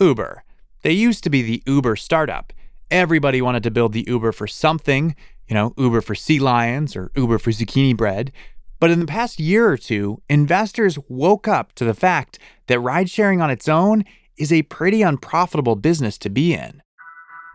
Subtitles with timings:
[0.00, 0.42] Uber.
[0.82, 2.52] They used to be the Uber startup.
[2.90, 5.14] Everybody wanted to build the Uber for something,
[5.48, 8.32] you know, Uber for sea lions or Uber for zucchini bread.
[8.80, 13.08] But in the past year or two, investors woke up to the fact that ride
[13.08, 14.04] sharing on its own
[14.36, 16.82] is a pretty unprofitable business to be in.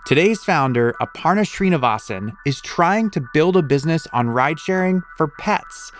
[0.07, 5.91] Today's founder, Aparna Srinivasan, is trying to build a business on ride sharing for pets.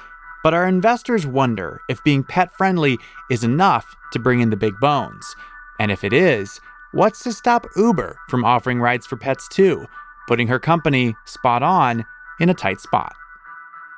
[0.42, 2.98] But our investors wonder if being pet friendly
[3.30, 5.36] is enough to bring in the big bones.
[5.80, 6.59] And if it is,
[6.91, 9.87] what's to stop Uber from offering rides for pets too,
[10.28, 12.06] putting her company, Spot On,
[12.42, 13.14] in a tight spot?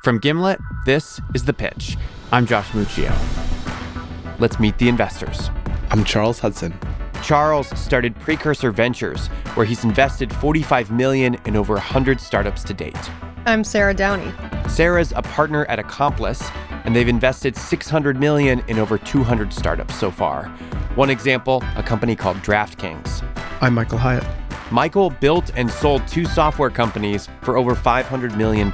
[0.04, 1.98] From Gimlet, this is The Pitch.
[2.32, 3.12] I'm Josh Muccio.
[4.40, 5.50] Let's meet the investors.
[5.90, 6.74] I'm Charles Hudson.
[7.22, 12.98] Charles started Precursor Ventures, where he's invested 45 million in over 100 startups to date.
[13.46, 14.32] I'm Sarah Downey.
[14.68, 16.50] Sarah's a partner at Accomplice,
[16.84, 20.46] and they've invested 600 million in over 200 startups so far.
[20.96, 23.24] One example, a company called DraftKings.
[23.62, 24.26] I'm Michael Hyatt.
[24.72, 28.72] Michael built and sold two software companies for over $500 million,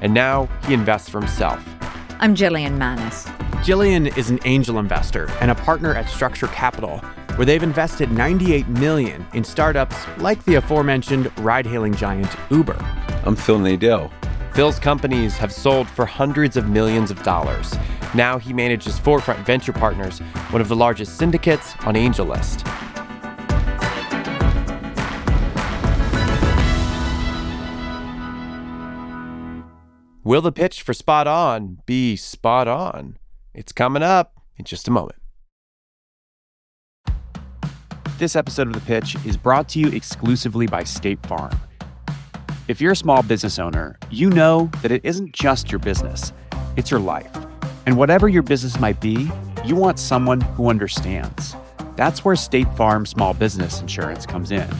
[0.00, 1.64] and now he invests for himself.
[2.18, 3.26] I'm Jillian Manus.
[3.64, 7.02] Jillian is an angel investor and a partner at Structure Capital,
[7.36, 12.76] where they've invested 98 million in startups like the aforementioned ride-hailing giant Uber.
[13.24, 14.10] I'm Phil Nadel.
[14.54, 17.74] Phil's companies have sold for hundreds of millions of dollars.
[18.14, 22.64] Now he manages Forefront Venture Partners, one of the largest syndicates on AngelList.
[30.22, 33.18] Will the pitch for Spot On be spot on?
[33.52, 35.23] It's coming up in just a moment.
[38.16, 41.50] This episode of The Pitch is brought to you exclusively by State Farm.
[42.68, 46.32] If you're a small business owner, you know that it isn't just your business,
[46.76, 47.36] it's your life.
[47.86, 49.28] And whatever your business might be,
[49.64, 51.56] you want someone who understands.
[51.96, 54.70] That's where State Farm Small Business Insurance comes in.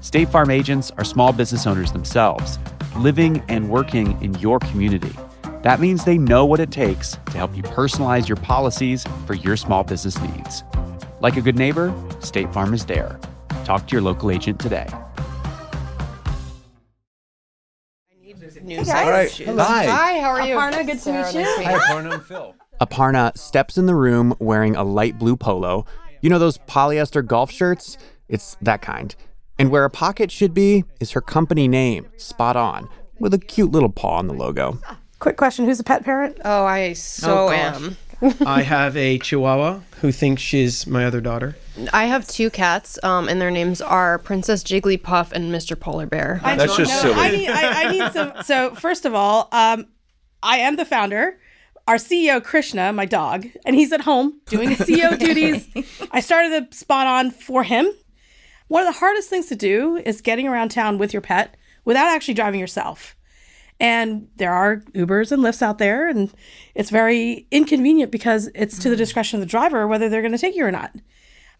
[0.00, 2.58] State Farm agents are small business owners themselves,
[2.96, 5.14] living and working in your community.
[5.62, 9.56] That means they know what it takes to help you personalize your policies for your
[9.56, 10.64] small business needs.
[11.20, 13.20] Like a good neighbor, State Farm is there.
[13.64, 14.88] Talk to your local agent today.
[18.62, 19.30] News All right.
[19.32, 19.86] Hi.
[19.86, 20.54] Hi, how are you?
[20.54, 21.44] Aparna, good to meet you.
[21.64, 22.12] Hi, Aparna.
[22.12, 22.54] I'm Phil.
[22.80, 25.86] Aparna steps in the room wearing a light blue polo.
[26.20, 27.96] You know those polyester golf shirts?
[28.28, 29.14] It's that kind.
[29.58, 32.88] And where a pocket should be is her company name, Spot On,
[33.18, 34.78] with a cute little paw on the logo.
[35.18, 36.38] Quick question: Who's a pet parent?
[36.44, 37.76] Oh, I so oh, gosh.
[37.76, 37.96] am.
[38.46, 41.56] I have a Chihuahua who thinks she's my other daughter.
[41.92, 45.78] I have two cats, um, and their names are Princess Jigglypuff and Mr.
[45.78, 46.40] Polar Bear.
[46.42, 47.12] I That's just know.
[47.12, 47.20] silly.
[47.20, 48.32] I need, I, I need some.
[48.44, 49.86] So first of all, um,
[50.42, 51.38] I am the founder.
[51.88, 55.66] Our CEO Krishna, my dog, and he's at home doing his CEO duties.
[56.12, 57.90] I started the spot on for him.
[58.68, 62.06] One of the hardest things to do is getting around town with your pet without
[62.08, 63.16] actually driving yourself.
[63.80, 66.30] And there are Ubers and Lyfts out there, and
[66.74, 68.98] it's very inconvenient because it's to the mm.
[68.98, 70.94] discretion of the driver whether they're going to take you or not.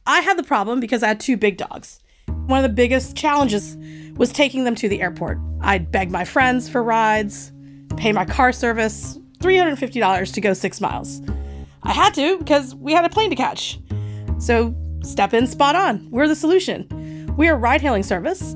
[0.06, 2.00] I had the problem because I had two big dogs.
[2.46, 3.76] One of the biggest challenges
[4.16, 5.38] was taking them to the airport.
[5.62, 7.52] I'd beg my friends for rides,
[7.96, 11.22] pay my car service $350 to go six miles.
[11.82, 13.80] I had to because we had a plane to catch.
[14.38, 16.08] So step in spot on.
[16.10, 17.34] We're the solution.
[17.36, 18.54] We are a ride hailing service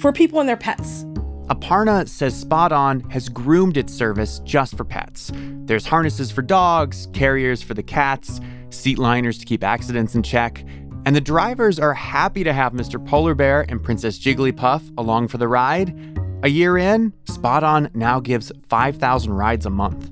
[0.00, 1.04] for people and their pets.
[1.48, 5.32] Aparna says Spot On has groomed its service just for pets.
[5.34, 8.38] There's harnesses for dogs, carriers for the cats,
[8.68, 10.62] seat liners to keep accidents in check,
[11.06, 13.02] and the drivers are happy to have Mr.
[13.02, 15.98] Polar Bear and Princess Jigglypuff along for the ride.
[16.42, 20.10] A year in, Spot On now gives 5,000 rides a month.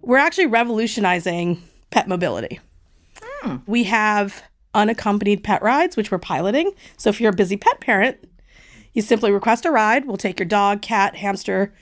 [0.00, 2.58] We're actually revolutionizing pet mobility.
[3.20, 3.56] Hmm.
[3.66, 6.72] We have unaccompanied pet rides, which we're piloting.
[6.96, 8.16] So if you're a busy pet parent,
[8.94, 10.06] you simply request a ride.
[10.06, 11.72] We'll take your dog, cat, hamster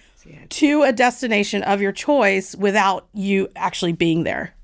[0.50, 4.54] to a destination of your choice without you actually being there.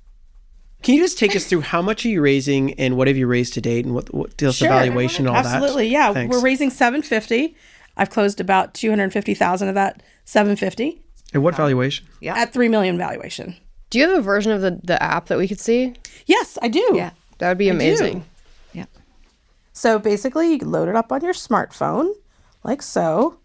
[0.83, 3.27] Can you just take us through how much are you raising and what have you
[3.27, 5.55] raised to date and what what deals the valuation and all that?
[5.57, 6.13] Absolutely, yeah.
[6.13, 6.35] Thanks.
[6.35, 7.57] We're raising 750.
[7.97, 11.03] I've closed about 250,000 of that 750
[11.35, 12.07] And what valuation?
[12.21, 12.37] Yeah.
[12.37, 13.57] at 3 million valuation.
[13.91, 15.95] Do you have a version of the, the app that we could see?
[16.27, 16.93] Yes, I do.
[16.95, 17.11] Yeah.
[17.39, 18.25] That would be amazing.
[18.73, 18.85] Yeah.
[19.73, 22.13] So basically, you load it up on your smartphone,
[22.69, 23.39] like so,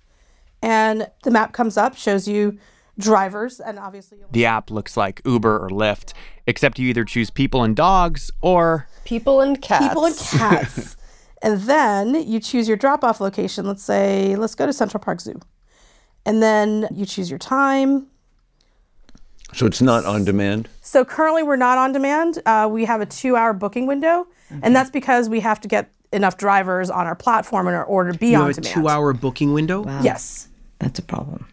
[0.61, 2.57] and the map comes up, shows you
[2.99, 6.13] drivers, and obviously, The app looks like Uber or Lyft,
[6.45, 9.87] except you either choose people and dogs or People and cats.
[9.87, 10.95] people and cats.
[11.41, 13.65] and then you choose your drop off location.
[13.65, 15.39] Let's say, let's go to Central Park Zoo.
[16.25, 18.07] And then you choose your time.
[19.53, 20.69] So it's not on demand?
[20.81, 22.41] So currently we're not on demand.
[22.45, 24.25] Uh, we have a two-hour booking window,
[24.61, 28.17] and that's because we have to get enough drivers on our platform in order to
[28.19, 28.73] be You on have a demand.
[28.75, 29.83] two-hour booking window.
[30.01, 30.47] Yes.
[30.79, 31.45] That's a problem.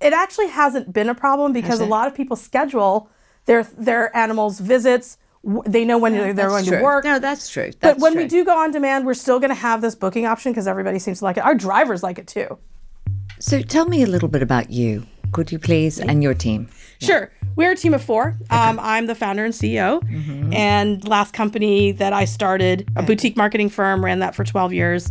[0.00, 3.08] It actually hasn't been a problem because a lot of people schedule
[3.46, 5.18] their their animals visits.
[5.66, 7.04] They know when they're, they're going That's to work.
[7.04, 7.70] No, that's true.
[7.70, 10.26] but That's when we do go on demand, we're still going to have this booking
[10.26, 11.44] option because everybody seems to like it.
[11.44, 12.58] Our drivers like it too.
[13.38, 16.68] So tell me a little bit about you, could you please, and your team.
[17.00, 17.30] Sure.
[17.56, 18.36] We're a team of four.
[18.50, 20.02] Um, I'm the founder and CEO.
[20.54, 25.10] And last company that I started, a boutique marketing firm, ran that for 12 years.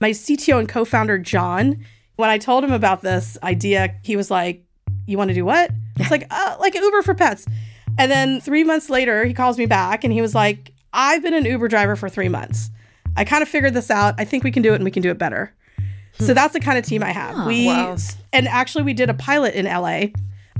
[0.00, 1.84] My CTO and co founder, John,
[2.16, 4.64] when I told him about this idea, he was like,
[5.06, 5.70] You want to do what?
[5.96, 7.46] It's like, uh, like an Uber for pets.
[7.98, 11.34] And then three months later, he calls me back and he was like, I've been
[11.34, 12.70] an Uber driver for three months.
[13.16, 14.14] I kind of figured this out.
[14.18, 15.54] I think we can do it and we can do it better.
[16.18, 17.46] So that's the kind of team I have.
[17.46, 17.66] we
[18.32, 20.06] and actually we did a pilot in LA.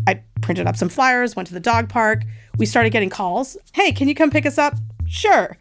[0.07, 2.23] I printed up some flyers, went to the dog park.
[2.59, 3.57] We started getting calls.
[3.73, 4.75] Hey, can you come pick us up?
[5.07, 5.57] Sure.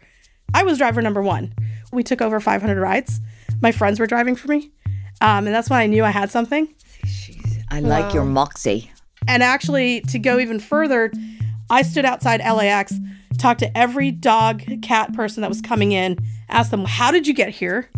[0.54, 1.54] I was driver number one.
[1.92, 3.20] We took over 500 rides.
[3.60, 4.70] My friends were driving for me.
[5.20, 6.74] Um, and that's when I knew I had something.
[7.70, 8.90] I like your moxie.
[9.28, 11.12] And actually, to go even further,
[11.70, 12.94] I stood outside LAX,
[13.38, 16.18] talked to every dog, cat person that was coming in,
[16.48, 17.88] asked them, How did you get here?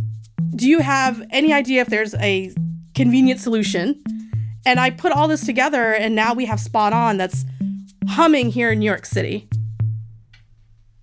[0.55, 2.53] Do you have any idea if there's a
[2.95, 4.01] convenient solution?
[4.67, 7.45] And I put all this together, and now we have Spot On that's
[8.09, 9.49] humming here in New York City.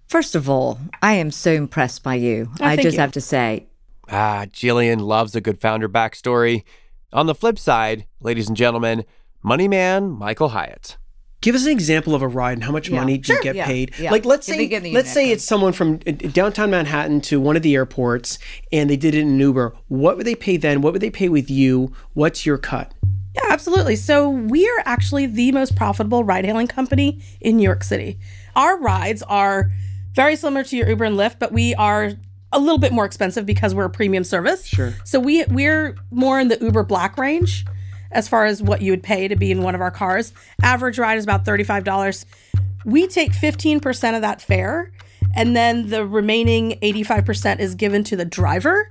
[0.07, 2.51] First of all, I am so impressed by you.
[2.59, 2.99] I just you.
[2.99, 3.67] have to say,
[4.09, 6.63] Ah, Jillian loves a good founder backstory.
[7.13, 9.05] On the flip side, ladies and gentlemen,
[9.41, 10.97] money man Michael Hyatt.
[11.39, 13.65] Give us an example of a ride and how much money do you get yeah,
[13.65, 13.93] paid?
[13.97, 14.11] yeah.
[14.11, 17.39] Like let's say me- give me let's say it's someone from uh, downtown Manhattan to
[17.39, 18.37] one of the airports
[18.71, 19.75] and they did it in Uber.
[19.87, 20.81] What would they pay then?
[20.81, 21.93] What would they pay with you?
[22.13, 22.93] What's your cut?
[23.35, 23.95] Yeah, absolutely.
[23.95, 28.19] So we are actually the most profitable ride hailing company in New York City.
[28.55, 29.71] Our rides are
[30.13, 32.11] very similar to your Uber and Lyft, but we are
[32.51, 34.65] a little bit more expensive because we're a premium service.
[34.67, 34.93] Sure.
[35.05, 37.65] So we we're more in the Uber Black range
[38.11, 40.33] as far as what you would pay to be in one of our cars.
[40.61, 42.25] Average ride is about $35.
[42.83, 44.91] We take 15% of that fare
[45.35, 48.89] and then the remaining 85% is given to the driver.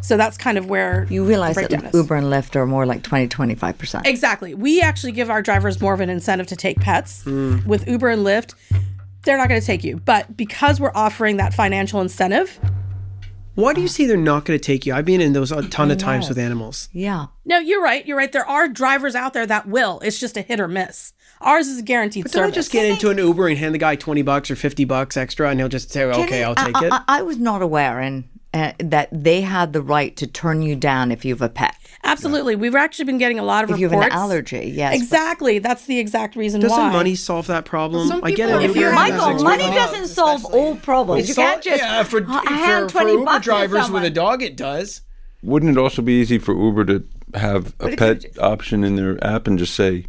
[0.00, 1.94] So that's kind of where you realize the that.
[1.94, 4.06] Uber and Lyft are more like 20, 25%.
[4.06, 4.54] Exactly.
[4.54, 7.24] We actually give our drivers more of an incentive to take pets.
[7.24, 7.66] Mm.
[7.66, 8.54] With Uber and Lyft,
[9.24, 9.96] they're not going to take you.
[9.98, 12.58] But because we're offering that financial incentive,
[13.54, 14.94] Why do you say they're not going to take you?
[14.94, 16.88] I've been in those a ton of times with animals.
[16.92, 17.26] Yeah.
[17.44, 18.06] no, you're right.
[18.06, 18.30] You're right.
[18.30, 19.98] There are drivers out there that will.
[20.00, 21.12] It's just a hit or miss.
[21.40, 22.54] Ours is a guaranteed But don't I service.
[22.56, 25.48] just get into an Uber and hand the guy twenty bucks or fifty bucks extra,
[25.50, 28.24] and he'll just say, "Okay, I'll take I, it." I, I was not aware and
[28.54, 31.74] uh, that they had the right to turn you down if you have a pet.
[32.04, 32.56] Absolutely.
[32.56, 34.14] We've actually been getting a lot of If you have reports.
[34.14, 34.92] an allergy, yes.
[34.94, 35.58] but- Exactly.
[35.58, 36.90] That's the exact reason Doesn't why.
[36.92, 38.08] money solve that problem?
[38.08, 38.62] Some I get it.
[38.70, 41.28] if you're- Michael, money doesn't solve all problems.
[41.28, 44.42] You can't just yeah, for, h- for, hand for Uber bucks drivers with a dog,
[44.42, 45.02] it does.
[45.42, 47.04] Wouldn't it also be easy for Uber to
[47.34, 50.06] have a if pet you- option in their app and just say,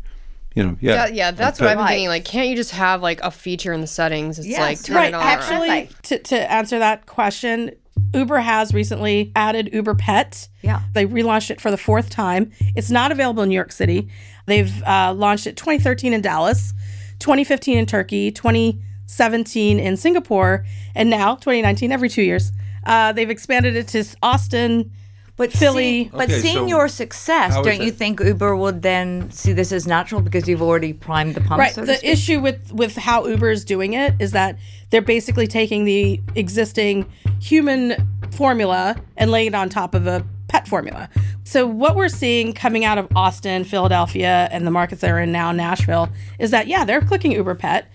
[0.56, 2.08] you know, yeah, Yeah, yeah, that's what I'm thinking.
[2.08, 4.40] Like, can't you just have like a feature in the settings?
[4.40, 5.08] It's Yes, like turn Right.
[5.10, 5.22] it on.
[5.24, 7.72] Actually, to, to answer that question,
[8.14, 10.48] Uber has recently added Uber Pet.
[10.62, 10.82] Yeah.
[10.94, 12.52] They relaunched it for the fourth time.
[12.76, 14.10] It's not available in New York City.
[14.46, 16.74] They've uh, launched it 2013 in Dallas,
[17.20, 20.66] 2015 in Turkey, 2017 in Singapore,
[20.96, 22.52] and now 2019, every two years.
[22.86, 24.92] Uh, they've expanded it to Austin.
[25.40, 26.04] But Philly.
[26.04, 29.72] see- but Okay, seeing so your success, don't you think Uber would then see this
[29.72, 31.60] as natural because you've already primed the pump?
[31.60, 31.74] Right.
[31.74, 32.12] so to the speak?
[32.12, 34.58] issue with with how Uber is doing it is that
[34.90, 37.06] they're basically taking the existing
[37.42, 37.96] human
[38.32, 41.08] formula and laying it on top of a pet formula.
[41.46, 45.32] So what we're seeing coming out of Austin, Philadelphia, and the markets that are in
[45.32, 47.88] now, Nashville, is that yeah, they're clicking Uber Pet.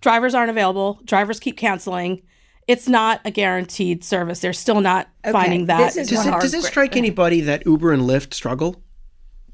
[0.00, 1.00] Drivers aren't available.
[1.04, 2.22] Drivers keep canceling.
[2.68, 4.40] It's not a guaranteed service.
[4.40, 5.78] They're still not finding that.
[5.94, 8.82] this is Does it, does it gr- strike anybody that Uber and Lyft struggle?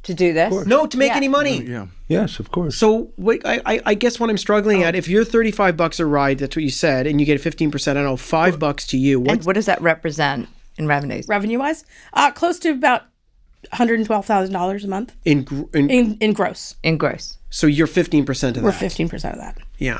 [0.05, 0.65] to do this.
[0.65, 1.17] No, to make Yeah.
[1.17, 1.61] any money.
[1.65, 1.87] Yeah.
[2.07, 2.77] Yes, of course.
[2.77, 6.07] So wait, I, I I guess what I'm struggling at, if you're 35 bucks a
[6.07, 7.99] ride, that's what you said, and you get a 15 percent.
[7.99, 9.19] I don't know, five bucks to you.
[9.21, 10.49] What And what does that represent
[10.79, 11.27] in revenues?
[11.29, 11.85] revenue wise,
[12.15, 15.91] uh, close to about one hundred and twelve thousand dollars a month in, gr- in
[15.91, 16.77] in in gross.
[16.85, 17.37] In gross.
[17.51, 18.67] so you're 15 percent of that.
[18.67, 19.59] We're fifteen percent of that.
[19.79, 19.99] Yeah.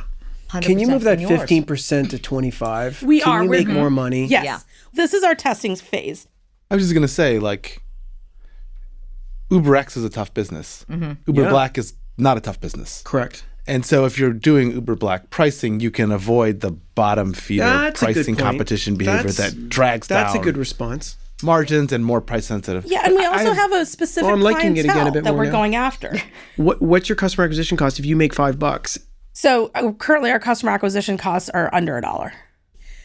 [0.63, 3.03] Can you move that 15 percent to 25?
[3.03, 3.43] We Can are.
[3.45, 4.27] you We're- make more money?
[4.27, 4.45] Yes.
[4.45, 4.59] Yeah.
[4.95, 6.27] This is our testing phase.
[6.71, 7.83] I was just gonna say, like,
[9.51, 10.85] Uber X is a tough business.
[10.91, 11.13] Mm-hmm.
[11.27, 11.51] Uber Yeah.
[11.51, 13.03] Black is not a tough business.
[13.05, 13.45] Correct.
[13.67, 18.01] And so, if you're doing Uber Black pricing, you can avoid the bottom feeder That's
[18.03, 20.41] pricing competition behavior That's- that drags That's down.
[20.43, 21.17] a good response.
[21.43, 22.85] margins and more price sensitive.
[22.87, 25.23] Yeah, and we also I- have a specific Oh, I'm liking it again a bit
[25.25, 25.53] that more we're now.
[25.53, 26.17] going after.
[26.57, 28.99] What what's your customer acquisition cost if you make five bucks?
[29.39, 32.33] So uh, currently, our customer acquisition costs are under a dollar.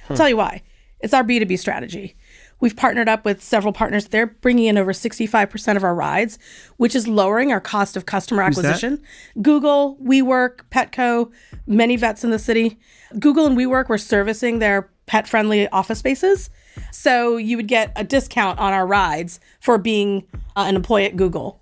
[0.09, 0.63] I'll tell you why.
[0.99, 2.15] It's our B2B strategy.
[2.59, 4.07] We've partnered up with several partners.
[4.07, 6.39] They're bringing in over 65% of our rides,
[6.77, 9.03] which is lowering our cost of customer acquisition.
[9.43, 11.31] Google, WeWork, Petco,
[11.67, 12.79] many vets in the city.
[13.19, 16.49] Google and WeWork were servicing their pet friendly office spaces.
[16.91, 20.25] So you would get a discount on our rides for being
[20.55, 21.61] uh, an employee at Google.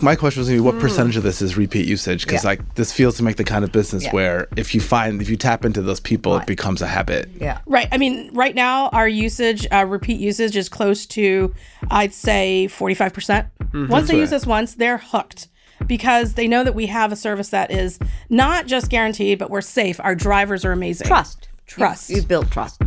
[0.00, 2.24] My question was gonna be what percentage of this is repeat usage?
[2.24, 2.50] Because Yeah.
[2.50, 4.12] like this feels to make the kind of business Yeah.
[4.12, 7.28] where if you find if you tap into those people, it becomes a habit.
[7.40, 7.58] Yeah.
[7.66, 7.88] Right.
[7.90, 11.52] I mean, right now our usage, uh, repeat usage, is close to,
[11.90, 13.48] I'd say, forty-five percent.
[13.74, 15.48] Once they use us once, they're hooked
[15.88, 17.98] because they know that we have a service that is
[18.30, 19.98] not just guaranteed, but we're safe.
[20.04, 21.08] Our drivers are amazing.
[21.08, 21.48] Trust.
[21.66, 22.08] Trust.
[22.08, 22.80] You, you build trust.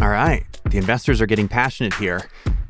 [0.00, 2.22] All right, the investors are getting passionate here,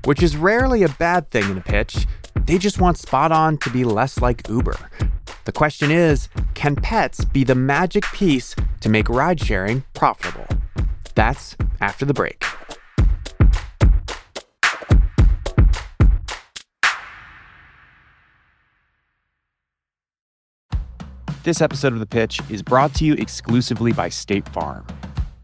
[0.04, 2.06] which is rarely a bad thing in a pitch.
[2.46, 4.76] They just want Spot On to be less like Uber.
[5.44, 10.46] The question is can pets be the magic piece to make ride sharing profitable?
[11.14, 12.44] That's after the break.
[21.44, 24.86] This episode of The Pitch is brought to you exclusively by State Farm.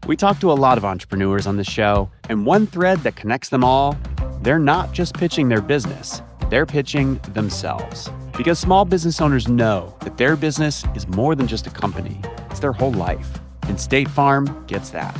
[0.09, 3.49] We talk to a lot of entrepreneurs on the show, and one thread that connects
[3.49, 3.95] them all
[4.41, 8.09] they're not just pitching their business, they're pitching themselves.
[8.35, 12.59] Because small business owners know that their business is more than just a company, it's
[12.59, 13.39] their whole life.
[13.67, 15.15] And State Farm gets that.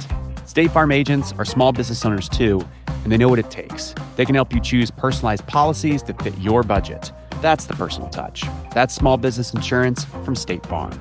[0.47, 3.93] State Farm agents are small business owners too, and they know what it takes.
[4.15, 7.11] They can help you choose personalized policies that fit your budget.
[7.43, 8.43] That's the personal touch.
[8.73, 10.99] That's small business insurance from State Farm.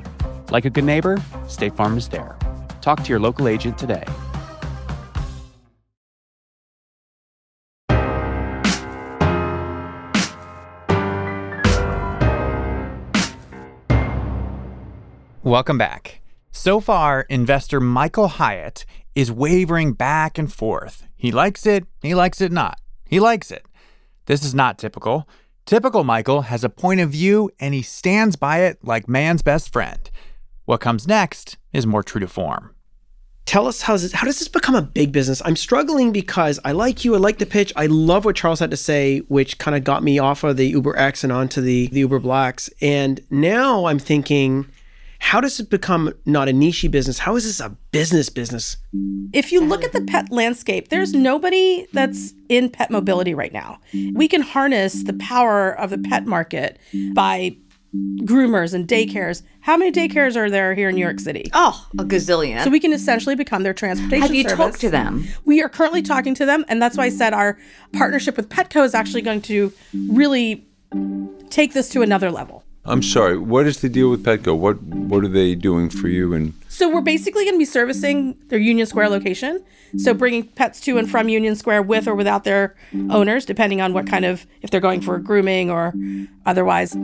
[0.50, 1.16] Like a good neighbor,
[1.47, 2.37] State Farm is there.
[2.88, 4.02] Talk to your local agent today.
[15.42, 16.23] Welcome back.
[16.50, 21.07] So far, investor Michael Hyatt is wavering back and forth.
[21.14, 22.80] He likes it, he likes it not.
[23.04, 23.66] He likes it.
[24.25, 25.28] This is not typical.
[25.66, 29.71] Typical Michael has a point of view and he stands by it like man's best
[29.71, 30.11] friend.
[30.64, 32.75] What comes next is more true to form.
[33.49, 35.40] Tell us how this, how does this become a big business?
[35.43, 38.71] I'm struggling because I like you, I like the pitch, I love what Charles had
[38.73, 41.87] to say, which kind of got me off of the Uber X and onto the,
[41.87, 42.69] the Uber Blacks.
[42.83, 44.67] And now I'm thinking,
[45.21, 47.21] how does it become not a niche business?
[47.21, 48.76] How is this a business business?
[49.33, 53.81] If you look at the pet landscape, there's nobody that's in pet mobility right now.
[54.12, 56.78] We can harness the power of the pet market
[57.14, 57.57] by
[57.95, 59.42] groomers and daycares.
[59.61, 61.50] How many daycares are there here in New York City?
[61.54, 62.62] Oh, a gazillion.
[62.64, 64.57] So we can essentially become their transportation Have you service.
[64.59, 65.26] talked to them?
[65.45, 67.59] We are currently talking to them, and that's why I said our
[67.92, 69.73] partnership with Petco is actually going to
[70.09, 70.66] really
[71.50, 72.64] take this to another level.
[72.85, 73.37] I'm sorry.
[73.37, 74.57] What is the deal with Petco?
[74.57, 76.33] What What are they doing for you?
[76.33, 79.62] And So we're basically going to be servicing their Union Square location.
[79.99, 82.75] So bringing pets to and from Union Square with or without their
[83.11, 85.92] owners, depending on what kind of if they're going for grooming or
[86.47, 86.97] otherwise.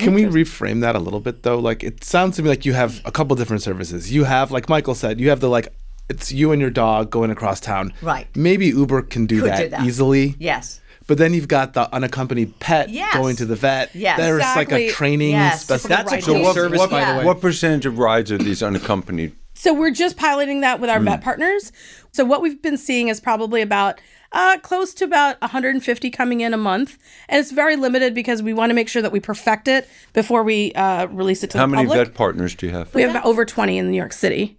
[0.00, 1.58] Can we reframe that a little bit though?
[1.58, 4.12] Like it sounds to me like you have a couple different services.
[4.12, 5.72] You have, like Michael said, you have the like
[6.08, 7.92] it's you and your dog going across town.
[8.02, 8.26] Right.
[8.34, 9.84] Maybe Uber can do, that, do that.
[9.84, 10.34] easily.
[10.38, 10.80] yes.
[11.06, 13.12] But then you've got the unaccompanied pet Yes.
[13.14, 13.92] going to the vet.
[13.96, 14.16] Yes.
[14.16, 15.64] There's like a training Yes.
[15.64, 16.24] spec- That's a Right.
[16.24, 17.24] cool So what- service, what, by the way.
[17.24, 19.32] what percentage of rides are these unaccompanied?
[19.54, 21.06] So we're just piloting that with our hmm.
[21.06, 21.72] vet partners.
[22.12, 24.00] So what we've been seeing is probably about
[24.32, 28.52] uh, close to about 150 coming in a month, and it's very limited because we
[28.54, 31.66] want to make sure that we perfect it before we uh, release it to How
[31.66, 32.08] the many public.
[32.08, 32.94] vet partners do you have?
[32.94, 34.56] we have about over 20 in New York City.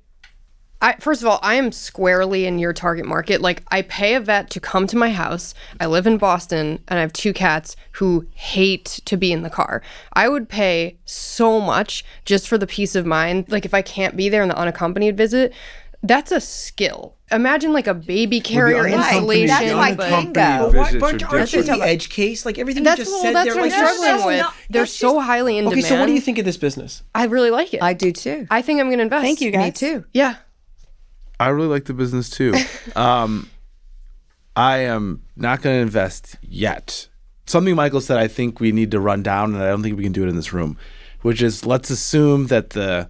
[0.83, 3.39] I, first of all, I am squarely in your target market.
[3.39, 5.53] Like, I pay a vet to come to my house.
[5.79, 9.51] I live in Boston and I have two cats who hate to be in the
[9.51, 9.83] car.
[10.13, 13.45] I would pay so much just for the peace of mind.
[13.49, 15.53] Like, if I can't be there in the unaccompanied visit,
[16.03, 17.15] that's a skill.
[17.31, 19.47] Imagine like a baby carrier unaccompanied- installation.
[19.47, 20.33] That's why but- Kingo.
[20.33, 22.45] But why, visits aren't, are aren't you the edge case?
[22.45, 23.61] Like everything That's you just well, said that's there.
[23.63, 24.39] what I'm struggling with.
[24.41, 25.87] not- They're so just- highly in Okay, demand.
[25.87, 27.03] so what do you think of this business?
[27.15, 27.81] I really like it.
[27.81, 28.47] I do too.
[28.49, 29.23] I think I'm going to invest.
[29.23, 29.65] Thank you, guys.
[29.65, 30.05] Me too.
[30.13, 30.35] Yeah.
[31.39, 32.53] I really like the business too.
[32.95, 33.49] um,
[34.55, 37.07] I am not going to invest yet.
[37.45, 40.03] Something Michael said, I think we need to run down, and I don't think we
[40.03, 40.77] can do it in this room,
[41.21, 43.09] which is let's assume that the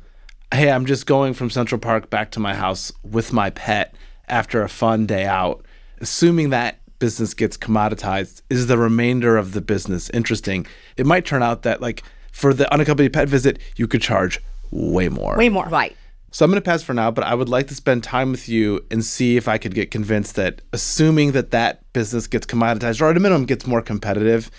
[0.53, 3.95] hey, I'm just going from Central Park back to my house with my pet
[4.27, 5.65] after a fun day out.
[5.99, 10.67] Assuming that business gets commoditized, is the remainder of the business interesting?
[10.97, 14.39] It might turn out that, like, for the unaccompanied pet visit, you could charge
[14.71, 15.37] way more.
[15.37, 15.67] Way more.
[15.67, 15.95] Right.
[16.31, 18.47] So I'm going to pass for now, but I would like to spend time with
[18.47, 23.01] you and see if I could get convinced that assuming that that business gets commoditized
[23.01, 24.49] or at a minimum gets more competitive,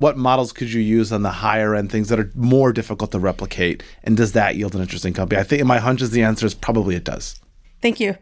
[0.00, 3.18] what models could you use on the higher end things that are more difficult to
[3.18, 3.82] replicate?
[4.02, 5.38] And does that yield an interesting company?
[5.38, 7.38] I think my hunch is the answer is probably it does.
[7.82, 8.16] Thank you.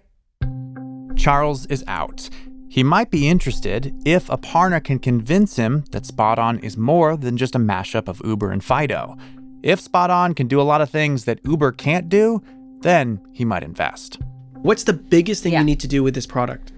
[1.16, 2.28] Charles is out.
[2.68, 7.36] He might be interested if Aparna can convince him that Spot On is more than
[7.36, 9.16] just a mashup of Uber and Fido.
[9.62, 12.42] If Spot On can do a lot of things that Uber can't do,
[12.80, 14.18] then he might invest.
[14.62, 15.60] What's the biggest thing Yeah.
[15.60, 16.72] you need to do with this product?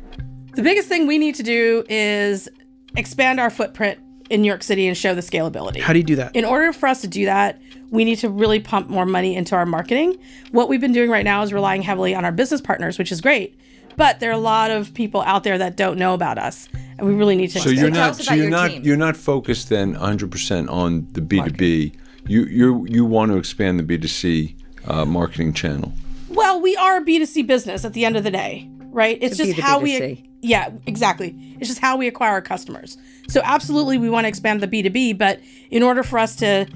[0.55, 2.49] The biggest thing we need to do is
[2.97, 3.99] expand our footprint
[4.31, 5.81] in New York City and show the scalability.
[5.81, 6.35] How do you do that?
[6.35, 7.61] in order for us to do that,
[7.91, 10.17] we need to really pump more money into our marketing.
[10.53, 13.21] What we've been doing right now is relying heavily on our business partners, which is
[13.21, 13.59] great.
[13.97, 17.07] But there are a lot of people out there that don't know about us, and
[17.07, 17.61] we really need to.
[17.61, 18.83] So you're not so you're your not team.
[18.85, 21.97] you're not focused then 100% on the B2B.
[22.27, 24.55] You you you want to expand the B2C
[24.87, 25.93] uh, marketing channel.
[26.29, 29.19] Well, we are a B2C business at the end of the day, right?
[29.21, 29.83] It's To just the how B2C.
[30.23, 31.35] we Yeah, exactly.
[31.59, 32.97] It's just how we acquire our customers.
[33.29, 36.67] So absolutely we want to expand the B2B, but in order for us to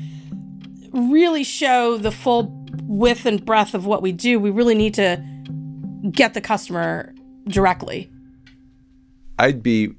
[0.93, 2.53] really show the full
[2.83, 5.23] width and breadth of what we do, we really need to
[6.11, 7.15] get the customer
[7.49, 8.11] directly.
[9.39, 9.95] I'd be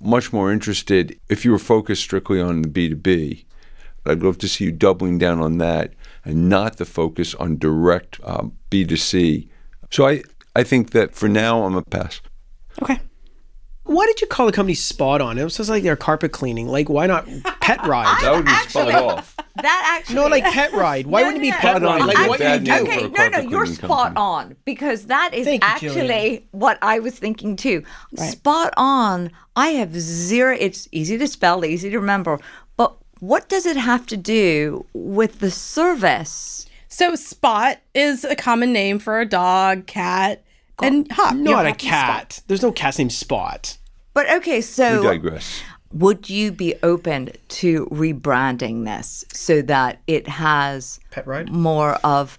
[0.00, 3.44] much more interested if you were focused strictly on the B2B.
[4.04, 5.92] I'd love to see you doubling down on that
[6.24, 9.48] and not the focus on direct um, B2C.
[9.90, 10.22] So I,
[10.54, 12.20] I think that for now, I'm a pass.
[12.82, 13.00] Okay.
[13.84, 15.38] Why did you call the company Spot On?
[15.38, 16.66] It was just like they're carpet cleaning.
[16.66, 17.24] Like, why not
[17.60, 18.18] Pet Ride?
[18.20, 19.36] That would be spot off.
[19.62, 21.06] That actually no, like Pet Ride.
[21.06, 21.88] Why No, wouldn't it no, be no, Pet no.
[21.88, 22.02] Ride?
[22.02, 22.90] I- Like, I- what bad do you name do?
[22.90, 24.20] for a Okay, no, no, carpet you're cleaning spot company.
[24.20, 26.42] on because that is Thank you, actually Jillian.
[26.50, 27.84] what I was thinking too.
[28.16, 29.30] Spot on.
[29.54, 30.56] I have zero.
[30.58, 32.40] It's easy to spell, easy to remember,
[32.76, 36.66] but what does it have to do with the service?
[36.88, 40.42] So Spot is a common name for a dog, cat,
[40.82, 41.34] and hop.
[41.36, 42.06] You don't a have to be Spot.
[42.06, 42.42] cat.
[42.46, 43.76] There's no cat's named Spot.
[44.14, 44.90] But okay, so.
[44.90, 45.62] We so digress.
[45.92, 51.50] would you be open to rebranding this so that it has Pet Ride?
[51.50, 52.38] more of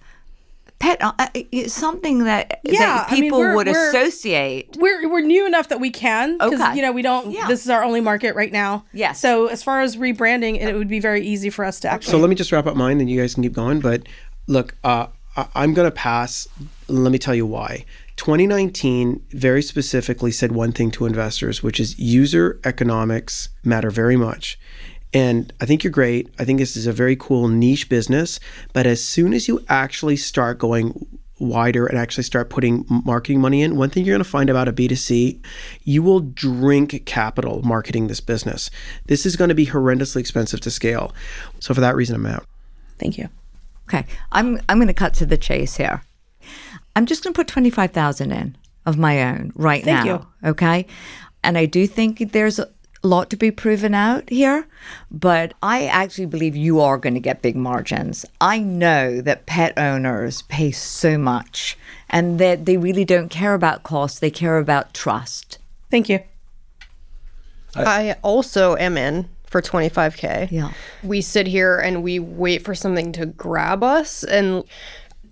[0.79, 1.27] pet uh, uh,
[1.67, 4.75] something that, Yeah, that I mean, people we're- would we're- associate?
[4.77, 6.75] We're we're new enough that we can because Okay.
[6.75, 7.31] you know we don't.
[7.31, 7.47] Yeah.
[7.47, 8.85] This is our only market right now.
[8.93, 9.19] Yes.
[9.19, 12.11] So as far as rebranding, it would be very easy for us to actually.
[12.11, 13.79] So let me just wrap up mine, and you guys can keep going.
[13.79, 14.03] But
[14.45, 16.47] look, uh, I- I'm going to pass.
[16.87, 17.85] Let me tell you why.
[18.17, 24.59] 2019 very specifically said one thing to investors, which is user economics matter very much.
[25.13, 26.33] And I think you're great.
[26.37, 28.39] I think this is a very cool niche business.
[28.73, 31.07] But as soon as you actually start going
[31.39, 34.67] wider and actually start putting marketing money in, one thing you're going to find about
[34.67, 35.39] a B2C,
[35.83, 38.69] you will drink capital marketing this business.
[39.05, 41.13] This is going to be horrendously expensive to scale.
[41.59, 42.45] So for that reason, I'm out.
[42.97, 43.29] Thank you.
[43.87, 46.01] Okay, I'm I'm going to cut to the chase here.
[46.97, 48.57] I'm just going to put twenty five thousand in
[48.87, 50.27] of my own right Thank now.
[50.41, 50.49] you.
[50.49, 50.87] Okay,
[51.43, 52.67] and I do think there's a
[53.03, 54.67] lot to be proven out here,
[55.11, 58.25] but I actually believe you are going to get big margins.
[58.41, 61.77] I know that pet owners pay so much,
[62.09, 65.59] and that they really don't care about cost; they care about trust.
[65.91, 66.21] Thank you.
[67.75, 70.49] I also am in for 25k.
[70.49, 70.71] Yeah.
[71.03, 74.63] We sit here and we wait for something to grab us and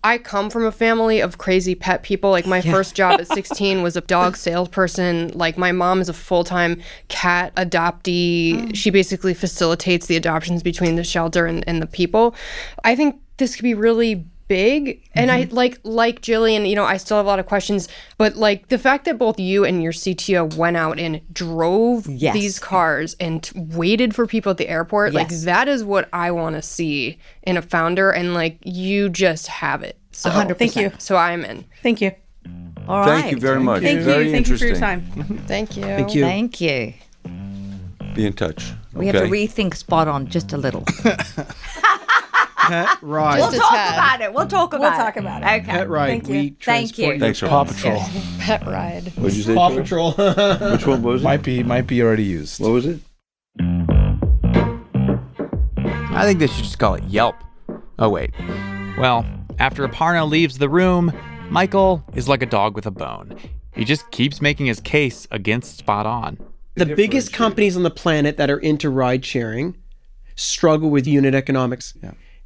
[0.05, 2.29] I come from a family of crazy pet people.
[2.29, 5.31] Like my first job at 16 was a dog salesperson.
[5.33, 8.69] Like my mom is a full-time cat adoptee.
[8.69, 8.73] Oh.
[8.75, 12.35] She basically facilitates the adoptions between the shelter and, and the people.
[12.83, 15.55] I think this could be really big and i mm-hmm.
[15.55, 18.77] like like jillian you know i still have a lot of questions but like the
[18.77, 22.33] fact that both you and your cto went out and drove Yes.
[22.33, 26.31] these cars and t- waited for people at the airport like that is what i
[26.31, 30.57] want to see in a founder and like you just have it so 100%.
[30.57, 30.91] Thank you.
[30.97, 32.11] so i'm in Thank you.
[32.87, 33.21] All right.
[33.21, 33.81] Thank you very much.
[33.81, 34.31] Thank very you.
[34.31, 35.01] Thank you for your time.
[35.47, 36.21] thank you Thank you.
[36.21, 36.93] Thank you.
[38.13, 38.71] Be in touch.
[38.93, 40.85] We have to rethink spot on just a little.
[42.67, 43.37] Pet Ride.
[43.39, 43.93] we'll a talk tad.
[43.93, 44.33] about it.
[44.33, 44.97] We'll talk about it.
[44.97, 45.45] talk about it.
[45.45, 45.71] Okay.
[45.71, 46.07] Pet Ride.
[46.07, 46.29] Thank you.
[46.33, 47.05] We Thank you.
[47.05, 47.75] transport Thanks, your Paw pets.
[47.81, 48.01] Patrol
[48.39, 49.55] pet ride What did you say?
[49.55, 49.83] Paw George?
[49.83, 50.11] Patrol.
[50.71, 51.25] Which one was it?
[51.25, 52.59] might be might be already used.
[52.59, 52.99] What was it?
[56.17, 57.35] I think they should just call it Yelp.
[57.99, 58.31] Oh, wait.
[58.97, 59.25] Well,
[59.59, 61.11] after Aparna leaves the room,
[61.49, 63.37] Michael is like a dog with a bone.
[63.73, 66.37] He just keeps making his case against Spot On.
[66.75, 69.75] the biggest companies on the planet that are into ride sharing
[70.35, 71.93] struggle with unit economics.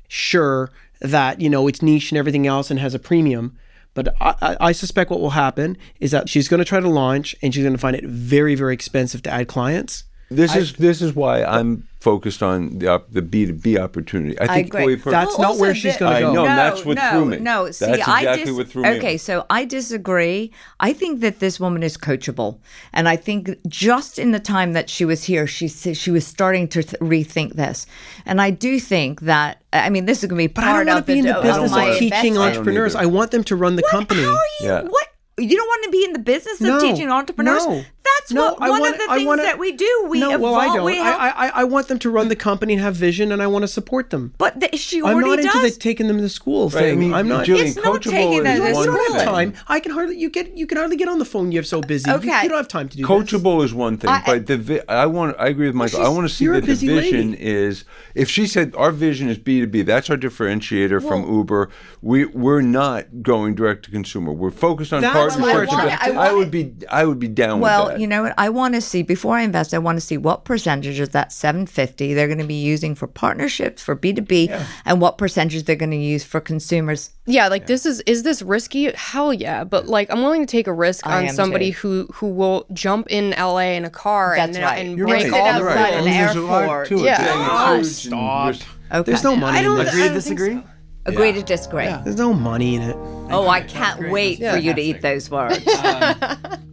[0.09, 0.69] Sure
[0.99, 3.55] that, you know, it's niche and everything else and has a premium.
[3.93, 7.35] But I- I suspect what will happen is that she's going to try to launch
[7.41, 10.03] and she's going to find it very, very expensive to add clients.
[10.31, 14.39] This is this is why I'm focused on the op- the B two B opportunity.
[14.39, 14.83] I think agree.
[14.83, 16.33] Chloe Per- That's not where she's gonna I go.
[16.33, 17.37] know, No, that's what no, threw me.
[17.39, 20.51] No, see, That's I exactly dis- what threw me Okay, so I disagree.
[20.79, 22.59] I think that this woman is coachable,
[22.93, 26.67] and I think just in the time that she was here, she she was starting
[26.69, 27.87] to th- rethink this,
[28.25, 30.85] and I do think that I mean this is going to be But I part
[30.85, 32.37] don't want to be in the of business of teaching investment.
[32.37, 32.95] I entrepreneurs.
[32.95, 33.03] either.
[33.03, 33.91] I want them to run the What?
[33.91, 34.21] company.
[34.21, 34.67] How are you?
[34.67, 34.81] Yeah.
[34.83, 35.07] What?
[35.37, 37.65] You don't want to be in the business of No, teaching entrepreneurs?
[37.65, 37.83] no.
[38.17, 40.05] That's No, what I one want- of the I things wanna- that we do.
[40.09, 40.83] We no, well, I don't.
[40.85, 43.41] we I, help- I, I want them to run the company and have vision, and
[43.41, 44.33] I want to support them.
[44.37, 46.95] but the, she already I'm already not into the taking them to school Right, I
[46.95, 47.45] mean, I'm not.
[47.45, 49.53] Julian, It's not taking them that as one you don't have time.
[49.67, 51.51] I can hardly you get you can hardly get on the phone.
[51.51, 52.09] You're so busy.
[52.09, 52.43] You- Okay.
[52.43, 53.09] You, don't have time to do this.
[53.09, 56.01] Coachable is one thing, I- but the vi- I want I agree with Michael.
[56.05, 57.43] I want to see that the vision lady.
[57.43, 61.69] is if she said our vision is B two B, that's our differentiator from Uber.
[62.01, 64.31] We we're not going direct to consumer.
[64.33, 65.53] We're focused on That's partnerships.
[65.53, 67.98] I with- want- I I, want- would be I would be down Well, with that.
[67.99, 68.33] You know what?
[68.37, 69.73] I want to see before I invest.
[69.73, 73.07] I want to see what percentage of that 750 they're going to be using for
[73.07, 77.11] partnerships for B2B, and what percentage they're going to use for consumers.
[77.25, 78.91] Yeah, like this is is this risky?
[78.93, 81.77] Hell yeah, but like I'm willing to take a risk I on somebody too.
[81.77, 84.85] who who will jump in LA in a car That's and, right.
[84.85, 85.33] and You're break right.
[85.41, 86.05] all Sit the outside rules.
[86.07, 86.87] an There's a lot airport.
[86.87, 87.03] to it.
[87.03, 87.47] Yeah.
[87.51, 88.55] Oh, stop.
[88.91, 89.01] Okay.
[89.11, 89.59] There's no money.
[89.59, 89.93] I don't in I this.
[89.95, 90.53] don't disagree?
[90.55, 90.63] so.
[91.05, 91.85] Agree to disagree.
[91.85, 92.95] There's no money in it.
[93.31, 95.65] Oh, I can't wait for you to eat those words.
[95.67, 96.15] Um,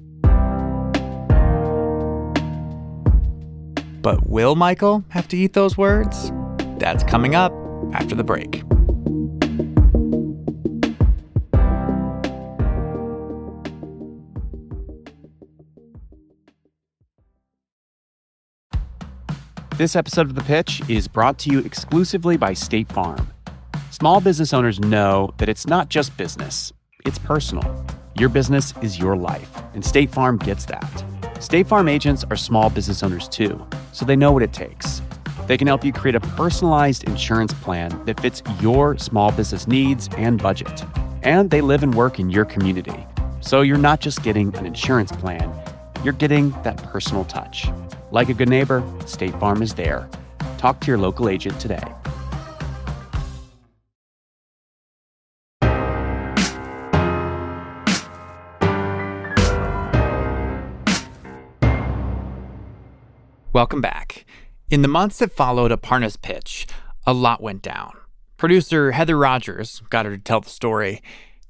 [4.06, 6.30] But will Michael have to eat those words?
[6.78, 7.52] That's coming up
[7.92, 8.62] after the break.
[19.76, 23.28] This episode of The Pitch is brought to you exclusively by State Farm.
[23.90, 26.72] Small business owners know that it's not just business,
[27.04, 27.84] it's personal.
[28.16, 31.04] Your business is your life, and State Farm gets that.
[31.40, 35.00] State Farm agents are small business owners too, so they know what it takes.
[35.46, 40.10] They can help you create a personalized insurance plan that fits your small business needs
[40.18, 40.84] and budget.
[41.22, 43.06] And they live and work in your community.
[43.40, 45.50] So you're not just getting an insurance plan,
[46.04, 47.68] you're getting that personal touch.
[48.10, 50.10] Like a good neighbor, State Farm is there.
[50.58, 51.82] Talk to your local agent today.
[63.56, 64.26] Welcome back.
[64.68, 66.66] In the months that followed Aparna's pitch,
[67.06, 67.96] a lot went down.
[68.36, 71.00] Producer Heather Rogers got her to tell the story.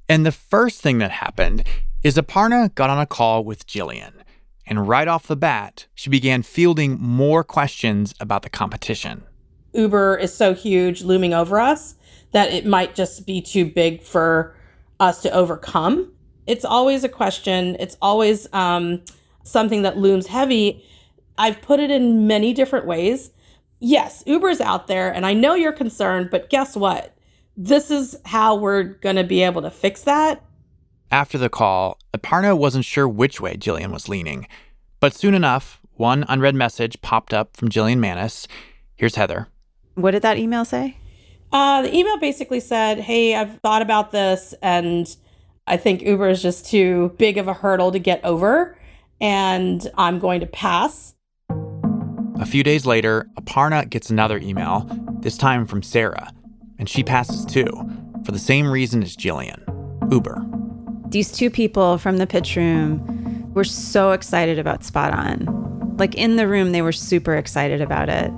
[0.07, 1.65] And the first thing that happened
[2.03, 4.13] is Aparna got on a call with Jillian.
[4.65, 9.23] And right off the bat, she began fielding more questions about the competition.
[9.73, 11.95] Uber is so huge looming over us
[12.31, 14.55] that it might just be too big for
[15.01, 16.13] us to overcome.
[16.45, 19.01] It's always a question, it's always um,
[19.43, 20.85] something that looms heavy.
[21.37, 23.31] I've put it in many different ways.
[23.79, 27.15] Yes, Uber's out there, and I know you're concerned, but guess what?
[27.55, 30.43] This is how we're going to be able to fix that.
[31.11, 34.47] After the call, Aparna wasn't sure which way Jillian was leaning.
[34.99, 38.47] But soon enough, one unread message popped up from Jillian Manus.
[38.95, 39.47] Here's Heather.
[39.95, 40.97] What did that email say?
[41.51, 45.15] Uh, the email basically said, Hey, I've thought about this, and
[45.65, 48.77] I think Uber is just too big of a hurdle to get over,
[49.21, 51.15] and I'm going to pass.
[52.39, 54.87] A few days later, Aparna gets another email,
[55.21, 56.31] this time from Sarah,
[56.77, 57.67] and she passes too,
[58.23, 59.61] for the same reason as Jillian
[60.11, 60.45] Uber.
[61.09, 65.95] These two people from the pitch room were so excited about Spot On.
[65.97, 68.31] Like in the room, they were super excited about it.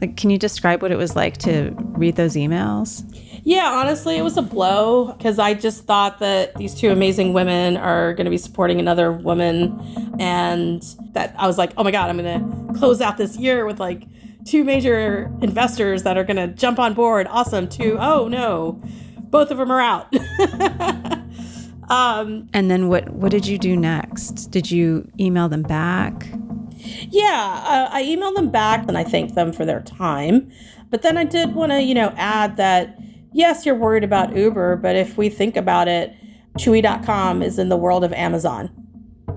[0.00, 3.04] Like, can you describe what it was like to read those emails?
[3.48, 7.78] Yeah, honestly, it was a blow because I just thought that these two amazing women
[7.78, 9.80] are going to be supporting another woman.
[10.18, 10.82] And
[11.12, 13.80] that I was like, oh my God, I'm going to close out this year with
[13.80, 14.02] like
[14.44, 17.26] two major investors that are going to jump on board.
[17.30, 17.70] Awesome.
[17.70, 18.82] Two, oh no,
[19.18, 20.14] both of them are out.
[21.88, 23.08] um, And then what?
[23.14, 24.50] What did you do next?
[24.50, 26.28] Did you email them back?
[26.76, 30.52] Yeah, uh, I emailed them back and I thanked them for their time.
[30.90, 32.98] But then I did want to, you know, add that
[33.38, 36.14] yes, you're worried about Uber, but if we think about it,
[36.58, 38.68] Chewy.com is in the world of Amazon.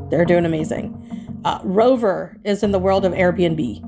[0.10, 0.98] They're doing amazing.
[1.46, 3.88] Uh, Rover is in the world of Airbnb.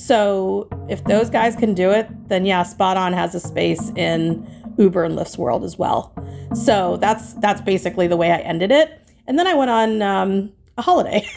[0.00, 4.46] So if those guys can do it, then yeah, Spot On has a space in
[4.78, 6.12] Uber and Lyft's world as well.
[6.54, 9.02] So that's that's basically the way I ended it.
[9.26, 11.26] And then I went on um, a holiday.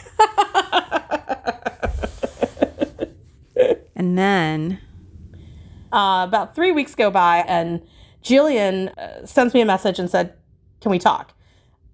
[4.00, 4.80] And then
[5.92, 7.82] uh, about three weeks go by, and
[8.22, 10.34] Jillian uh, sends me a message and said,
[10.80, 11.32] Can we talk?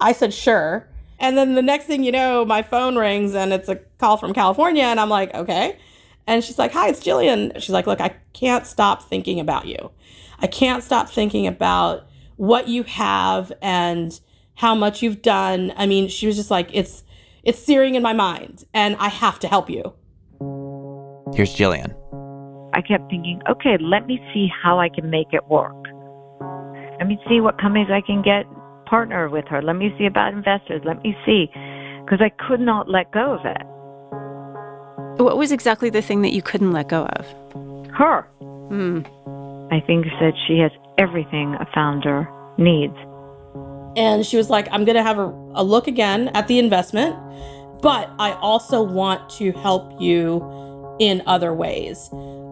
[0.01, 0.89] I said, Sure.
[1.19, 4.35] And then the next thing you know, my phone rings and it's a call from
[4.35, 4.85] California.
[4.85, 5.79] And I'm like, okay.
[6.27, 7.55] And she's like, hi, it's Jillian.
[7.55, 9.91] She's like, look, I can't stop thinking about you.
[10.41, 12.07] I can't stop thinking about
[12.37, 14.19] what you have and
[14.55, 15.73] how much you've done.
[15.77, 17.03] I mean, she was just like, it's
[17.45, 19.95] it's searing in my mind and I have to help you.
[21.35, 21.95] Here's Jillian.
[22.77, 25.75] I kept thinking, okay, let me see how I can make it work.
[26.99, 28.45] Let me see what companies I can get
[28.85, 29.63] partner with her.
[29.63, 30.83] Let me see about investors.
[30.85, 31.47] Let me see.
[32.05, 35.23] Because I could not let go of it.
[35.23, 37.27] What was exactly the thing that you couldn't let go of?
[37.95, 38.23] Her.
[38.69, 39.01] Hmm.
[39.73, 42.97] I think said she has everything a founder needs.
[43.97, 47.17] And she was like, I'm going to have a, a look again at the investment,
[47.81, 50.45] but I also want to help you
[51.01, 52.11] in other ways.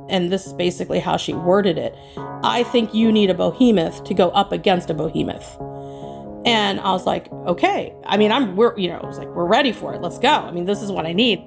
[0.09, 1.97] And this is basically how she worded it.
[2.43, 5.57] I think you need a behemoth to go up against a behemoth.
[6.47, 7.95] And I was like, okay.
[8.07, 10.03] I mean, I'm, we're, you know, I was like, we're ready for it.
[10.03, 10.29] Let's go.
[10.29, 11.39] I mean, this is what I need.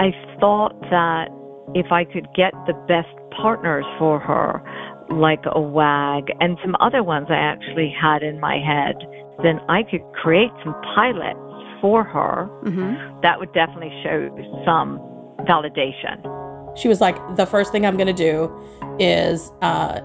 [0.00, 1.28] I thought that
[1.74, 4.60] if I could get the best partners for her,
[5.10, 8.96] like a WAG and some other ones I actually had in my head,
[9.44, 11.38] then I could create some pilots
[11.80, 13.20] for her Mm-hmm.
[13.20, 14.28] that would definitely show
[14.64, 14.98] some
[15.46, 16.18] validation.
[16.76, 18.52] She was like, the first thing I'm going to do
[18.98, 20.00] is uh,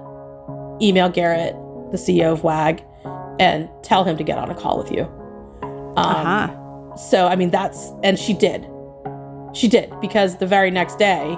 [0.82, 1.54] email Garrett,
[1.92, 2.84] the CEO of WAG,
[3.40, 5.04] and tell him to get on a call with you.
[5.64, 6.96] Um, Uh-huh.
[6.98, 8.68] So, I mean, that's, and she did.
[9.54, 11.38] She did, because the very next day,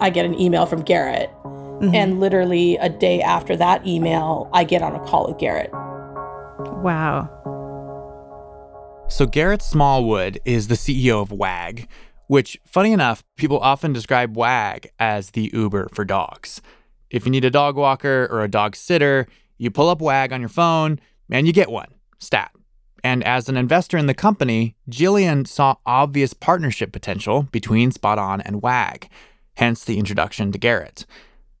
[0.00, 1.30] I get an email from Garrett.
[1.44, 1.94] Mhm.
[1.94, 5.70] And literally a day after that email, I get on a call with Garrett.
[6.82, 7.28] Wow.
[9.08, 11.88] So Garrett Smallwood is the CEO of WAG,
[12.30, 16.62] which, funny enough, people often describe WAG as the Uber for dogs.
[17.10, 19.26] If you need a dog walker or a dog sitter,
[19.58, 21.88] you pull up WAG on your phone and you get one.
[22.20, 22.52] Stat.
[23.02, 28.40] And as an investor in the company, Jillian saw obvious partnership potential between Spot On
[28.42, 29.08] and WAG,
[29.56, 31.06] hence the introduction to Garrett.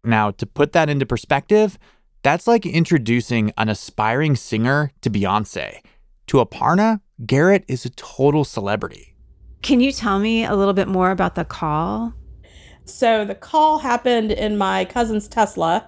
[0.04, 1.80] Now, to put that into perspective,
[2.22, 5.80] that's like introducing an aspiring singer to Beyonce.
[6.28, 9.09] To Aparna, Garrett is a total celebrity.
[9.62, 12.14] Can you tell me a little bit more about the call?
[12.84, 15.86] So the call happened in my cousin's Tesla.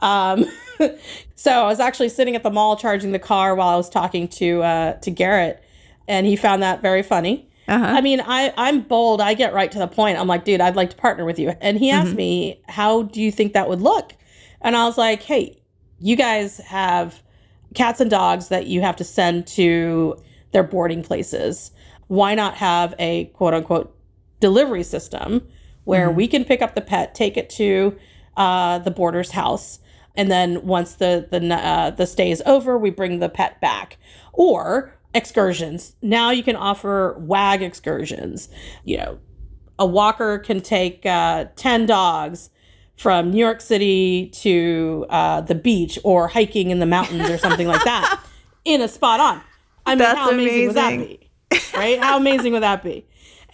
[0.00, 0.44] Um,
[1.36, 4.28] so I was actually sitting at the mall charging the car while I was talking
[4.28, 5.62] to uh, to Garrett,
[6.08, 7.48] and he found that very funny.
[7.68, 7.84] Uh-huh.
[7.84, 9.20] I mean, I I'm bold.
[9.20, 10.18] I get right to the point.
[10.18, 11.54] I'm like, dude, I'd like to partner with you.
[11.60, 12.16] And he asked Mhm.
[12.16, 14.14] me, how do you think that would look?
[14.60, 15.62] And I was like, hey,
[16.00, 17.22] you guys have
[17.74, 20.16] cats and dogs that you have to send to
[20.50, 21.70] their boarding places.
[22.12, 23.96] Why not have a quote unquote
[24.38, 25.48] delivery system
[25.84, 27.96] where we can pick up the pet, take it to
[28.36, 29.78] uh, the boarder's house,
[30.14, 33.96] and then once the the uh, the stay is over, we bring the pet back.
[34.34, 35.96] Or excursions.
[36.02, 38.50] Now you can offer WAG excursions.
[38.84, 39.18] You know,
[39.78, 42.50] a walker can take uh, ten dogs
[42.94, 47.66] from New York City to uh, the beach or hiking in the mountains or something
[47.66, 48.22] like that
[48.66, 49.40] in a spot on.
[49.86, 51.31] I mean, That's how amazing, would that be?
[51.74, 51.98] Right?
[52.02, 53.04] How amazing would that be?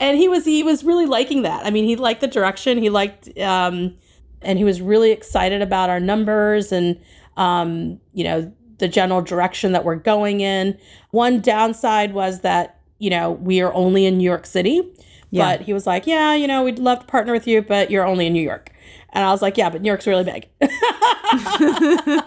[0.00, 1.64] And he was he was really liking that.
[1.66, 2.78] I mean, he liked the direction.
[2.78, 3.94] He liked um,
[4.42, 6.98] and he was really excited about our numbers and
[7.37, 10.78] um, you know the general direction that we're going in.
[11.11, 14.82] One downside was that you know we are only in New York City,
[15.30, 15.56] Yeah.
[15.56, 18.06] but he was like, yeah, you know, we'd love to partner with you, but you're
[18.06, 18.70] only in New York.
[19.12, 20.46] And I was like, yeah, but New York's really big.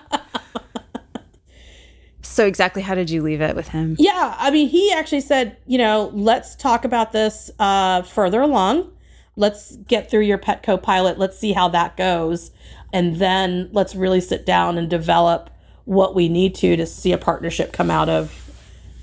[2.31, 3.97] So exactly how did you leave it with him?
[3.99, 8.89] Yeah, I mean, he actually said, you know, let's talk about this uh, further along.
[9.35, 11.19] Let's get through your Petco pilot.
[11.19, 12.51] Let's see how that goes,
[12.93, 15.49] and then let's really sit down and develop
[15.85, 18.49] what we need to to see a partnership come out of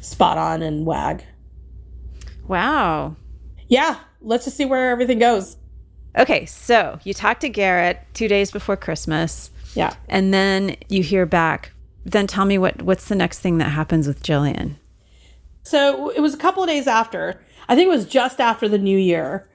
[0.00, 1.22] Spot On and WAG.
[2.46, 3.16] Wow.
[3.68, 5.56] Yeah, let's just see where everything goes.
[6.16, 9.94] Okay, so you talked to Garrett two days before Christmas, Yeah.
[10.08, 11.72] and then you hear back.
[12.04, 14.76] Then tell me what what's the next thing that happens with Jillian?
[15.62, 17.40] So it was a couple of days after.
[17.68, 19.46] I think it was just after the new year.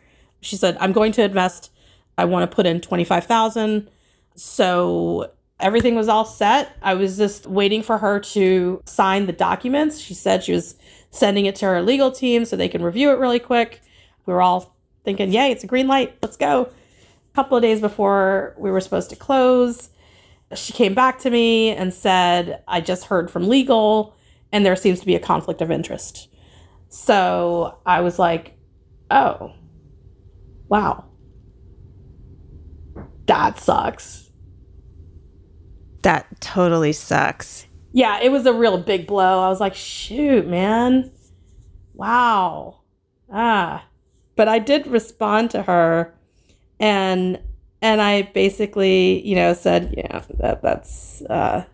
[0.42, 1.72] She said, "I'm going to invest.
[2.18, 3.90] I want to put in twenty five thousand.
[4.36, 6.76] So everything was all set.
[6.82, 10.00] I was just waiting for her to sign the documents.
[10.00, 10.76] She said she was
[11.10, 13.82] sending it to her legal team so they can review it really quick.
[14.26, 16.16] We were all thinking, "Yay, it's a green light.
[16.22, 19.90] Let's go." A couple of days before we were supposed to close,
[20.56, 24.16] she came back to me and said, I just heard from legal
[24.52, 26.30] and there seems to be a conflict of interest.
[26.89, 28.58] So I was like,
[29.10, 29.54] oh,
[30.70, 31.06] wow.
[33.26, 34.30] That sucks.
[36.04, 37.66] That totally sucks.
[37.94, 39.44] Yeah, it was a real big blow.
[39.44, 41.12] I was like, shoot, man.
[41.94, 42.82] wow.
[43.32, 43.88] Ah.
[44.36, 46.13] But I did respond to her
[46.80, 47.39] and
[47.84, 51.65] and I basically, you know, said, yeah, that that's uh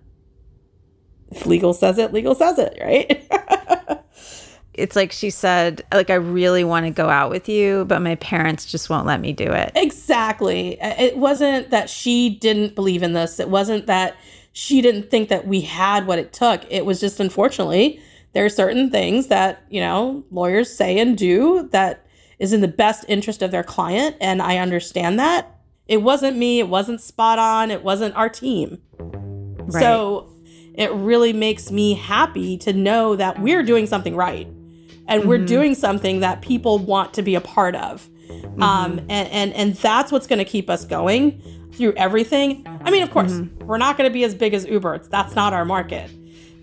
[1.32, 4.04] if legal says it, legal says it, right?
[4.74, 8.16] it's like she said, like I really want to go out with you, but my
[8.16, 9.72] parents just won't let me do it.
[9.76, 10.80] Exactly.
[10.82, 13.40] It wasn't that she didn't believe in this.
[13.40, 14.18] It wasn't that
[14.52, 16.64] she didn't think that we had what it took.
[16.72, 18.02] It was just unfortunately
[18.34, 22.06] there are certain things that, you know, lawyers say and do that
[22.40, 25.59] is in the best interest of their client and I understand that.
[25.90, 28.80] It wasn't me, it wasn't SpotOn, it wasn't our team.
[29.00, 29.82] Right.
[29.82, 30.32] So
[30.76, 34.46] it really makes me happy to know that we're doing something right
[35.08, 35.28] and mm-hmm.
[35.28, 38.08] we're doing something that people want to be a part of.
[38.28, 38.62] Mm-hmm.
[38.62, 42.64] Um, and, and, and that's what's going to keep us going through everything.
[42.82, 43.66] I mean, of course, mm-hmm.
[43.66, 45.00] we're not going to be as big as Uber.
[45.10, 46.12] That's not our market.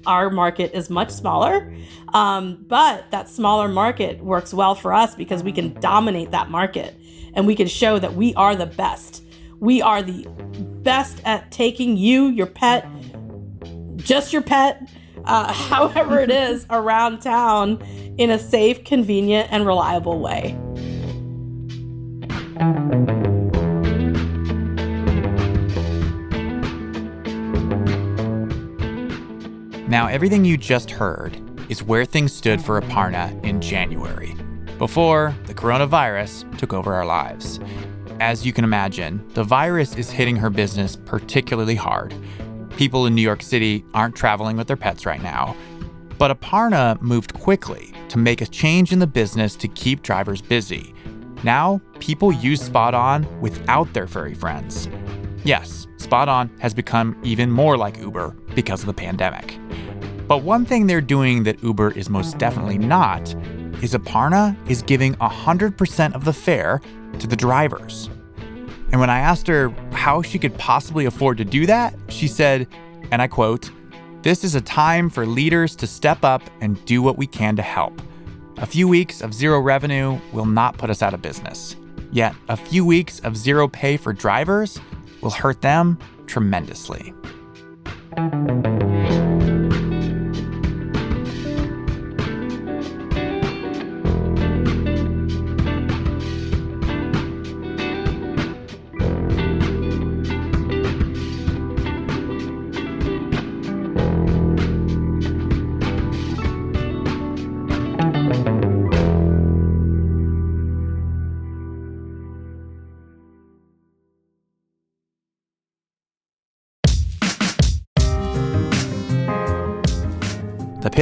[0.07, 1.75] Our market is much smaller.
[2.15, 6.97] Um, but that smaller market works well for us because we can dominate that market
[7.37, 9.23] and we can show that we are the best.
[9.61, 10.27] We are the
[10.83, 12.89] best at taking you, your pet,
[13.97, 14.89] just your pet,
[15.25, 17.81] uh, however it is, around town
[18.19, 20.59] in a safe, convenient, and reliable way.
[29.89, 34.35] Now, everything you just heard is where things stood for Aparna in January,
[34.79, 37.61] before the coronavirus took over our lives.
[38.21, 42.15] As you can imagine, the virus is hitting her business particularly hard.
[42.77, 45.57] People in New York City aren't traveling with their pets right now.
[46.19, 50.95] But Aparna moved quickly to make a change in the business to keep drivers busy.
[51.43, 54.89] Now, people use SpotOn without their furry friends.
[55.45, 59.59] Yes, SpotOn has become even more like Uber because of the pandemic.
[60.27, 63.35] But one thing they're doing that Uber is most definitely not
[63.83, 66.81] is Aparna is giving 100% of the fare
[67.19, 68.09] to the drivers.
[68.93, 72.67] And when I asked her how she could possibly afford to do that, she said,
[73.11, 73.71] and I quote,
[74.23, 77.63] This is a time for leaders to step up and do what we can to
[77.63, 78.01] help.
[78.59, 81.77] A few weeks of zero revenue will not put us out of business.
[82.11, 84.81] Yet, a few weeks of zero pay for drivers
[85.21, 87.13] will hurt them tremendously.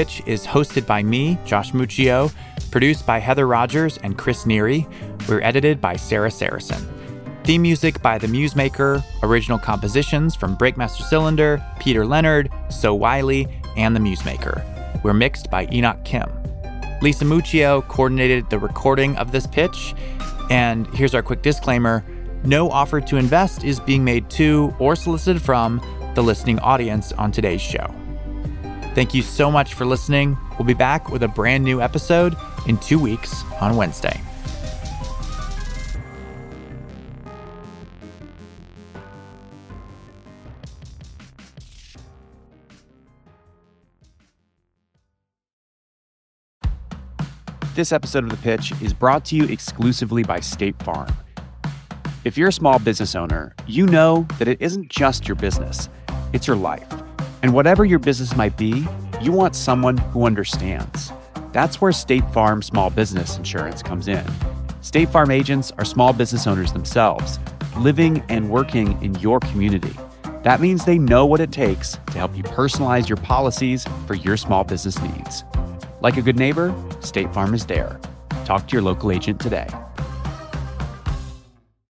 [0.05, 2.31] Pitch is hosted by me, Josh Muccio,
[2.71, 4.87] produced by Heather Rogers and Chris Neary.
[5.27, 6.87] We're edited by Sarah Sarasohn.
[7.43, 13.97] Theme music by The Musemaker, original compositions from Breakmaster Cylinder, Peter Leonard, So Wiley, and
[13.97, 14.62] The Musemaker.
[15.03, 16.31] We're mixed by Enoch Kim.
[17.01, 19.95] Lisa Muccio coordinated the recording of this pitch.
[20.51, 22.05] And here's our quick disclaimer
[22.45, 25.81] no offer to invest is being made to or solicited from
[26.14, 27.90] the listening audience on today's show.
[28.94, 30.38] Thank you so much for listening.
[30.57, 32.37] We'll be back with a brand new episode
[32.68, 34.20] in two weeks on Wednesday.
[47.74, 51.12] This episode of The Pitch is brought to you exclusively by State Farm.
[52.22, 55.88] If you're a small business owner, you know that it isn't just your business,
[56.33, 57.04] it's your life.
[57.44, 58.87] And whatever your business might be,
[59.20, 61.12] you want someone who understands.
[61.52, 64.24] That's where State Farm Small Business Insurance comes in.
[64.80, 67.38] State Farm agents are small business owners themselves,
[67.76, 69.94] living and working in your community.
[70.42, 74.38] That means they know what it takes to help you personalize your policies for your
[74.38, 75.44] small business needs.
[76.00, 78.00] Like a good neighbor, State Farm is there.
[78.46, 79.68] Talk to your local agent today.